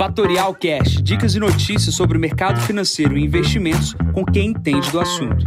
Fatorial 0.00 0.54
Cash, 0.54 1.02
dicas 1.02 1.34
e 1.34 1.38
notícias 1.38 1.94
sobre 1.94 2.16
o 2.16 2.20
mercado 2.20 2.58
financeiro 2.62 3.18
e 3.18 3.22
investimentos 3.22 3.94
com 4.14 4.24
quem 4.24 4.48
entende 4.48 4.90
do 4.90 4.98
assunto. 4.98 5.44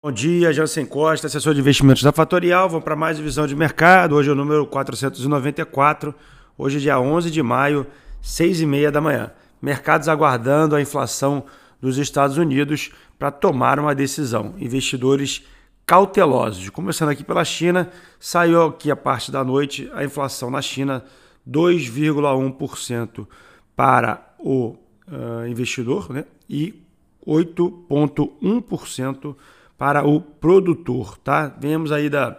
Bom 0.00 0.12
dia, 0.12 0.52
Jansen 0.52 0.86
Costa, 0.86 1.26
assessor 1.26 1.52
de 1.52 1.58
investimentos 1.58 2.04
da 2.04 2.12
Fatorial. 2.12 2.68
Vamos 2.68 2.84
para 2.84 2.94
mais 2.94 3.18
visão 3.18 3.44
de 3.44 3.56
mercado. 3.56 4.14
Hoje 4.14 4.28
é 4.28 4.32
o 4.32 4.36
número 4.36 4.64
494. 4.68 6.14
Hoje 6.56 6.76
é 6.76 6.80
dia 6.80 7.00
11 7.00 7.28
de 7.28 7.42
maio, 7.42 7.84
6 8.22 8.60
e 8.60 8.66
meia 8.66 8.92
da 8.92 9.00
manhã. 9.00 9.32
Mercados 9.60 10.08
aguardando 10.08 10.76
a 10.76 10.80
inflação 10.80 11.42
dos 11.80 11.98
Estados 11.98 12.38
Unidos 12.38 12.92
para 13.18 13.32
tomar 13.32 13.80
uma 13.80 13.96
decisão. 13.96 14.54
Investidores 14.60 15.42
cautelosos. 15.88 16.68
Começando 16.68 17.08
aqui 17.08 17.24
pela 17.24 17.42
China, 17.46 17.90
saiu 18.20 18.66
aqui 18.66 18.90
a 18.90 18.96
parte 18.96 19.32
da 19.32 19.42
noite 19.42 19.90
a 19.94 20.04
inflação 20.04 20.50
na 20.50 20.60
China 20.60 21.02
2,1% 21.48 23.26
para 23.74 24.34
o 24.38 24.76
uh, 25.08 25.48
investidor 25.48 26.12
né? 26.12 26.26
e 26.46 26.74
8,1% 27.26 29.34
para 29.78 30.06
o 30.06 30.20
produtor. 30.20 31.16
Tá? 31.16 31.50
Vemos 31.58 31.90
aí 31.90 32.10
da, 32.10 32.38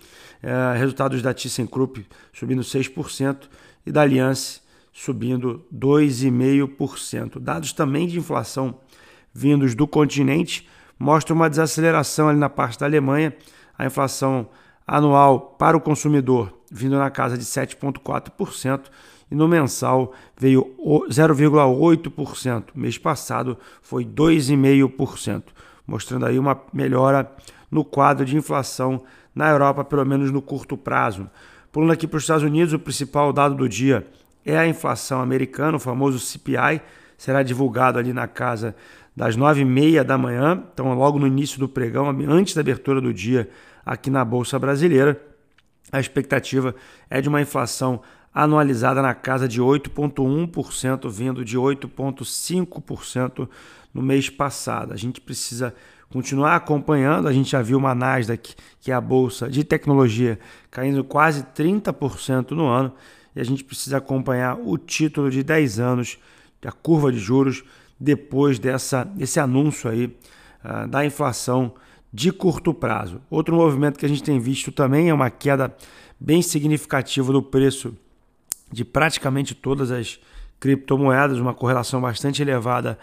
é, 0.41 0.77
resultados 0.77 1.21
da 1.21 1.33
ThyssenKrupp 1.33 2.05
subindo 2.33 2.61
6% 2.61 3.49
e 3.85 3.91
da 3.91 4.02
Allianz 4.02 4.61
subindo 4.91 5.66
2,5%. 5.73 7.39
Dados 7.39 7.73
também 7.73 8.08
de 8.08 8.19
inflação 8.19 8.80
vindos 9.33 9.73
do 9.73 9.88
continente 9.88 10.67
mostram 10.99 11.36
uma 11.36 11.49
desaceleração 11.49 12.30
ali 12.30 12.38
na 12.38 12.49
parte 12.49 12.80
da 12.80 12.86
Alemanha, 12.86 13.36
a 13.77 13.86
inflação 13.86 14.47
anual 14.86 15.55
para 15.58 15.75
o 15.75 15.81
consumidor 15.81 16.63
vindo 16.73 16.97
na 16.97 17.11
casa 17.11 17.38
de 17.38 17.45
7,4% 17.45 18.81
e 19.34 19.36
no 19.36 19.48
mensal 19.48 20.14
veio 20.38 20.76
0,8%. 21.09 22.66
Mês 22.76 23.00
passado 23.00 23.58
foi 23.81 24.06
2,5%, 24.06 25.45
mostrando 25.88 26.28
aí 26.28 26.38
uma 26.38 26.62
melhora 26.72 27.30
no 27.72 27.84
quadro 27.84 28.23
de 28.23 28.38
inflação 28.38 29.02
na 29.34 29.50
Europa, 29.50 29.84
pelo 29.84 30.06
menos 30.06 30.30
no 30.30 30.39
curto 30.39 30.78
prazo. 30.78 31.28
Pulando 31.72 31.94
aqui 31.94 32.06
para 32.06 32.17
os 32.17 32.23
Estados 32.23 32.44
Unidos, 32.44 32.73
o 32.73 32.80
principal 32.80 33.34
dado 33.34 33.56
do 33.56 33.67
dia 33.67 34.06
é 34.45 34.56
a 34.56 34.67
inflação 34.67 35.20
americana, 35.20 35.78
o 35.78 35.80
famoso 35.80 36.20
CPI, 36.20 36.80
será 37.17 37.42
divulgado 37.42 37.98
ali 37.98 38.14
na 38.14 38.28
casa 38.28 38.76
das 39.16 39.36
9h30 39.36 40.04
da 40.04 40.16
manhã, 40.16 40.64
então 40.72 40.94
logo 40.94 41.17
no 41.17 41.26
início 41.26 41.58
do 41.58 41.67
pregão, 41.67 42.08
antes 42.30 42.54
da 42.54 42.61
abertura 42.61 43.02
do 43.02 43.11
dia 43.11 43.50
aqui 43.84 44.11
na 44.11 44.23
Bolsa 44.23 44.59
Brasileira. 44.59 45.20
A 45.92 46.00
expectativa 46.00 46.76
é 47.09 47.20
de 47.20 47.30
uma 47.30 47.42
inflação 47.42 48.00
anualizada 48.34 49.02
na 49.02 49.14
casa 49.14 49.48
de 49.48 49.62
8,1%, 49.62 51.09
vindo 51.09 51.45
de 51.45 51.58
8,5% 51.58 53.48
no 53.94 54.02
mês 54.02 54.30
passado. 54.30 54.92
A 54.92 54.98
gente 54.98 55.22
precisa 55.22 55.73
continuar 56.09 56.56
acompanhando. 56.56 57.28
A 57.28 57.34
gente 57.34 57.52
já 57.52 57.61
viu 57.61 57.78
uma 57.78 57.94
Nasdaq, 57.94 58.56
que 58.80 58.92
é 58.92 58.94
a 58.94 59.02
bolsa 59.02 59.50
de 59.50 59.64
tecnologia, 59.64 60.39
caindo 60.72 61.04
quase 61.04 61.44
30% 61.44 62.52
no 62.52 62.67
ano, 62.67 62.94
e 63.36 63.42
a 63.42 63.44
gente 63.44 63.64
precisa 63.64 63.98
acompanhar 63.98 64.58
o 64.59 64.78
título 64.78 65.31
de 65.31 65.44
10 65.44 65.80
anos, 65.80 66.20
a 66.66 66.72
curva 66.72 67.11
de 67.11 67.17
juros, 67.20 67.64
depois 67.99 68.60
dessa, 68.60 69.04
desse 69.04 69.39
anúncio 69.39 69.89
aí 69.89 70.05
uh, 70.64 70.88
da 70.88 71.05
inflação 71.05 71.73
de 72.11 72.32
curto 72.32 72.73
prazo. 72.73 73.22
Outro 73.30 73.55
movimento 73.55 73.98
que 73.98 74.05
a 74.05 74.10
gente 74.10 74.23
tem 74.23 74.39
visto 74.39 74.72
também 74.72 75.10
é 75.10 75.14
uma 75.14 75.30
queda 75.30 75.76
bem 76.20 76.42
significativa 76.42 77.33
do 77.33 77.42
preço 77.42 77.95
de 78.73 78.84
praticamente 78.84 79.54
todas 79.54 79.92
as 79.92 80.20
criptomoedas, 80.60 81.38
uma 81.38 81.54
correlação 81.54 82.02
bastante 82.02 82.42
elevada 82.42 82.98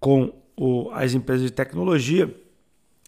com 0.00 0.32
o, 0.56 0.90
as 0.92 1.14
empresas 1.14 1.46
de 1.46 1.52
tecnologia 1.52 2.34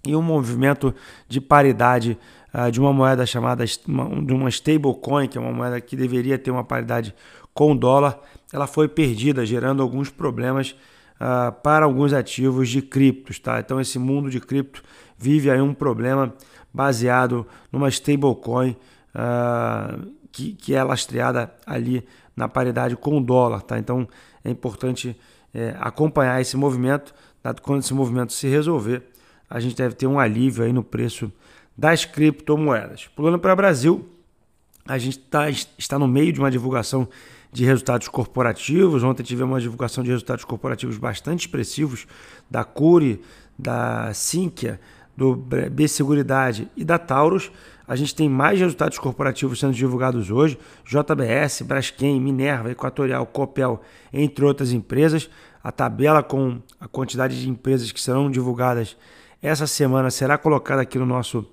e 0.06 0.14
um 0.14 0.22
movimento 0.22 0.94
de 1.28 1.40
paridade 1.40 2.16
uh, 2.52 2.70
de 2.70 2.78
uma 2.78 2.92
moeda 2.92 3.26
chamada 3.26 3.64
uma, 3.86 4.24
de 4.24 4.32
uma 4.32 4.48
stablecoin, 4.48 5.26
que 5.26 5.36
é 5.36 5.40
uma 5.40 5.52
moeda 5.52 5.80
que 5.80 5.96
deveria 5.96 6.38
ter 6.38 6.50
uma 6.50 6.62
paridade 6.62 7.14
com 7.52 7.72
o 7.72 7.74
dólar, 7.74 8.20
ela 8.52 8.66
foi 8.66 8.88
perdida, 8.88 9.44
gerando 9.44 9.82
alguns 9.82 10.10
problemas 10.10 10.76
uh, 11.16 11.52
para 11.62 11.84
alguns 11.84 12.12
ativos 12.12 12.68
de 12.68 12.82
criptos. 12.82 13.38
Tá? 13.38 13.58
Então 13.58 13.80
esse 13.80 13.98
mundo 13.98 14.30
de 14.30 14.40
cripto 14.40 14.82
vive 15.16 15.50
aí 15.50 15.60
um 15.60 15.74
problema 15.74 16.34
baseado 16.72 17.46
numa 17.72 17.88
stablecoin 17.88 18.76
uh, 19.14 20.23
que, 20.34 20.52
que 20.52 20.74
é 20.74 20.82
lastreada 20.82 21.54
ali 21.64 22.04
na 22.36 22.48
paridade 22.48 22.96
com 22.96 23.16
o 23.16 23.20
dólar. 23.20 23.62
Tá? 23.62 23.78
Então 23.78 24.06
é 24.44 24.50
importante 24.50 25.16
é, 25.54 25.76
acompanhar 25.78 26.40
esse 26.40 26.56
movimento, 26.56 27.14
dado 27.42 27.62
quando 27.62 27.80
esse 27.80 27.94
movimento 27.94 28.32
se 28.32 28.48
resolver, 28.48 29.02
a 29.48 29.60
gente 29.60 29.76
deve 29.76 29.94
ter 29.94 30.08
um 30.08 30.18
alívio 30.18 30.64
aí 30.64 30.72
no 30.72 30.82
preço 30.82 31.32
das 31.78 32.04
criptomoedas. 32.04 33.06
Pulando 33.14 33.38
para 33.38 33.52
o 33.52 33.56
Brasil, 33.56 34.08
a 34.84 34.98
gente 34.98 35.18
tá, 35.20 35.48
está 35.48 35.98
no 35.98 36.08
meio 36.08 36.32
de 36.32 36.40
uma 36.40 36.50
divulgação 36.50 37.08
de 37.52 37.64
resultados 37.64 38.08
corporativos. 38.08 39.04
Ontem 39.04 39.22
tivemos 39.22 39.52
uma 39.52 39.60
divulgação 39.60 40.02
de 40.02 40.10
resultados 40.10 40.44
corporativos 40.44 40.98
bastante 40.98 41.42
expressivos 41.42 42.08
da 42.50 42.64
Cure, 42.64 43.22
da 43.56 44.12
Sinqia, 44.12 44.80
do 45.16 45.34
B 45.36 45.88
Seguridade 45.88 46.68
e 46.76 46.84
da 46.84 46.98
Taurus. 46.98 47.50
A 47.86 47.96
gente 47.96 48.14
tem 48.14 48.28
mais 48.28 48.58
resultados 48.58 48.98
corporativos 48.98 49.60
sendo 49.60 49.72
divulgados 49.72 50.30
hoje: 50.30 50.58
JBS, 50.84 51.62
Braskem, 51.62 52.20
Minerva, 52.20 52.70
Equatorial, 52.70 53.26
Copel, 53.26 53.80
entre 54.12 54.44
outras 54.44 54.72
empresas. 54.72 55.28
A 55.62 55.72
tabela 55.72 56.22
com 56.22 56.60
a 56.78 56.86
quantidade 56.86 57.40
de 57.40 57.48
empresas 57.48 57.90
que 57.90 58.00
serão 58.00 58.30
divulgadas 58.30 58.96
essa 59.44 59.66
semana 59.66 60.10
será 60.10 60.38
colocada 60.38 60.80
aqui 60.80 60.98
no 60.98 61.04
nosso 61.04 61.46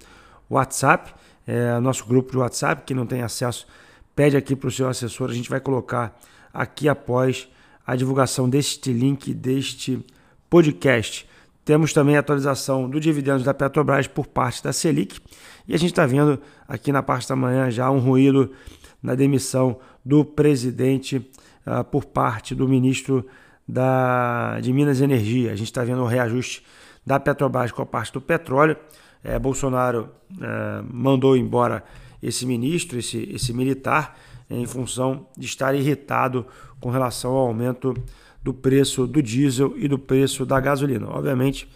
WhatsApp, 0.49 1.13
é, 1.45 1.77
nosso 1.79 2.05
grupo 2.05 2.31
de 2.31 2.37
WhatsApp. 2.37 2.83
Quem 2.85 2.95
não 2.95 3.05
tem 3.05 3.21
acesso, 3.21 3.67
pede 4.15 4.37
aqui 4.37 4.55
para 4.55 4.69
o 4.69 4.71
seu 4.71 4.87
assessor. 4.87 5.29
A 5.29 5.33
gente 5.33 5.49
vai 5.49 5.59
colocar 5.59 6.17
aqui 6.53 6.87
após 6.87 7.49
a 7.85 7.93
divulgação 7.93 8.49
deste 8.49 8.93
link, 8.93 9.33
deste 9.33 10.05
podcast. 10.49 11.27
Temos 11.63 11.93
também 11.93 12.17
a 12.17 12.19
atualização 12.19 12.89
do 12.89 12.99
dividendos 12.99 13.43
da 13.43 13.53
Petrobras 13.53 14.07
por 14.07 14.27
parte 14.27 14.63
da 14.63 14.73
Selic. 14.73 15.19
E 15.67 15.73
a 15.73 15.77
gente 15.77 15.91
está 15.91 16.05
vendo 16.05 16.39
aqui 16.67 16.91
na 16.91 17.03
parte 17.03 17.29
da 17.29 17.35
manhã 17.35 17.69
já 17.69 17.89
um 17.91 17.99
ruído 17.99 18.51
na 19.01 19.15
demissão 19.15 19.79
do 20.03 20.25
presidente 20.25 21.17
uh, 21.65 21.83
por 21.83 22.05
parte 22.05 22.55
do 22.55 22.67
ministro 22.67 23.25
da, 23.67 24.59
de 24.59 24.73
Minas 24.73 24.99
e 24.99 25.03
Energia. 25.03 25.51
A 25.51 25.55
gente 25.55 25.67
está 25.67 25.83
vendo 25.83 26.01
o 26.01 26.07
reajuste 26.07 26.63
da 27.05 27.19
Petrobras 27.19 27.71
com 27.71 27.81
a 27.81 27.85
parte 27.85 28.13
do 28.13 28.21
petróleo. 28.21 28.75
É, 29.23 29.37
Bolsonaro 29.37 30.09
é, 30.41 30.83
mandou 30.91 31.37
embora 31.37 31.83
esse 32.21 32.45
ministro, 32.45 32.97
esse, 32.97 33.29
esse 33.31 33.53
militar, 33.53 34.17
em 34.49 34.65
função 34.65 35.27
de 35.37 35.45
estar 35.45 35.73
irritado 35.73 36.45
com 36.79 36.89
relação 36.89 37.31
ao 37.31 37.47
aumento 37.47 37.93
do 38.43 38.53
preço 38.53 39.05
do 39.05 39.21
diesel 39.21 39.73
e 39.77 39.87
do 39.87 39.99
preço 39.99 40.45
da 40.45 40.59
gasolina. 40.59 41.07
Obviamente, 41.09 41.69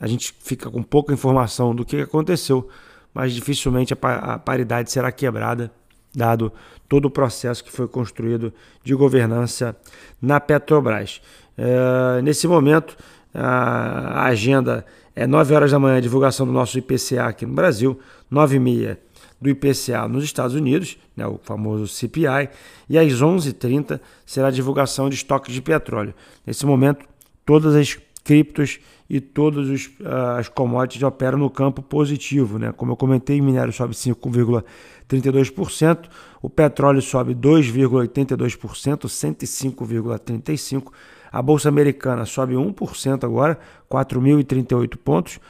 a 0.00 0.06
gente 0.06 0.34
fica 0.40 0.70
com 0.70 0.82
pouca 0.82 1.12
informação 1.12 1.74
do 1.74 1.84
que 1.84 2.00
aconteceu, 2.00 2.68
mas 3.12 3.32
dificilmente 3.32 3.92
a 3.92 4.38
paridade 4.38 4.90
será 4.90 5.12
quebrada, 5.12 5.70
dado 6.14 6.52
todo 6.88 7.06
o 7.06 7.10
processo 7.10 7.62
que 7.62 7.72
foi 7.72 7.88
construído 7.88 8.52
de 8.82 8.94
governança 8.94 9.76
na 10.20 10.40
Petrobras. 10.40 11.20
É, 11.56 12.22
nesse 12.22 12.46
momento, 12.46 12.96
a 13.34 14.24
agenda 14.24 14.84
é 15.14 15.26
9 15.26 15.54
horas 15.54 15.70
da 15.70 15.78
manhã, 15.78 16.00
divulgação 16.00 16.46
do 16.46 16.52
nosso 16.52 16.78
IPCA 16.78 17.26
aqui 17.26 17.46
no 17.46 17.54
Brasil, 17.54 17.98
9 18.30 18.56
e 18.56 18.58
meia 18.58 18.98
do 19.42 19.50
IPCA 19.50 20.08
nos 20.08 20.24
Estados 20.24 20.54
Unidos, 20.54 20.96
né, 21.16 21.26
o 21.26 21.38
famoso 21.42 21.88
CPI, 21.88 22.48
e 22.88 22.96
às 22.96 23.12
11h30 23.12 24.00
será 24.24 24.46
a 24.48 24.50
divulgação 24.50 25.08
de 25.08 25.16
estoques 25.16 25.52
de 25.52 25.60
petróleo. 25.60 26.14
Nesse 26.46 26.64
momento, 26.64 27.04
todas 27.44 27.74
as 27.74 27.98
criptos 28.24 28.78
e 29.10 29.20
todas 29.20 29.68
os, 29.68 29.86
uh, 30.00 30.38
as 30.38 30.48
commodities 30.48 31.02
operam 31.02 31.36
no 31.38 31.50
campo 31.50 31.82
positivo. 31.82 32.56
Né? 32.58 32.72
Como 32.72 32.92
eu 32.92 32.96
comentei, 32.96 33.40
o 33.40 33.44
minério 33.44 33.72
sobe 33.72 33.94
5,32%, 33.94 36.04
o 36.40 36.48
petróleo 36.48 37.02
sobe 37.02 37.34
2,82%, 37.34 39.08
105,35%. 39.08 40.84
A 41.32 41.42
Bolsa 41.42 41.68
Americana 41.68 42.24
sobe 42.26 42.54
1% 42.54 43.24
agora, 43.24 43.58
4.038 43.90 44.96
pontos 44.98 45.40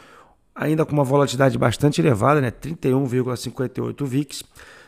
ainda 0.55 0.85
com 0.85 0.93
uma 0.93 1.05
volatilidade 1.05 1.57
bastante 1.59 2.01
elevada, 2.01 2.41
né? 2.41 2.51
31,58 2.51 4.05
VIX. 4.05 4.43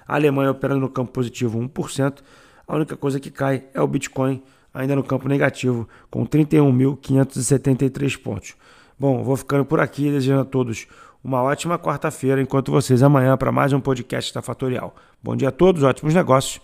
A 0.06 0.14
Alemanha 0.14 0.50
operando 0.50 0.80
no 0.80 0.88
campo 0.88 1.12
positivo 1.12 1.58
1%. 1.58 2.18
A 2.66 2.76
única 2.76 2.96
coisa 2.96 3.20
que 3.20 3.30
cai 3.30 3.64
é 3.74 3.80
o 3.80 3.86
Bitcoin, 3.86 4.42
ainda 4.72 4.96
no 4.96 5.02
campo 5.02 5.28
negativo, 5.28 5.88
com 6.10 6.26
31.573 6.26 8.20
pontos. 8.22 8.54
Bom, 8.98 9.22
vou 9.22 9.36
ficando 9.36 9.64
por 9.64 9.80
aqui, 9.80 10.10
desejando 10.10 10.42
a 10.42 10.44
todos 10.44 10.86
uma 11.22 11.42
ótima 11.42 11.78
quarta-feira, 11.78 12.40
enquanto 12.40 12.70
vocês 12.70 13.02
amanhã 13.02 13.36
para 13.36 13.50
mais 13.50 13.72
um 13.72 13.80
podcast 13.80 14.32
da 14.34 14.42
Fatorial. 14.42 14.94
Bom 15.22 15.34
dia 15.34 15.48
a 15.48 15.52
todos, 15.52 15.82
ótimos 15.82 16.14
negócios. 16.14 16.60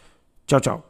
Tchau, 0.46 0.60
tchau. 0.60 0.89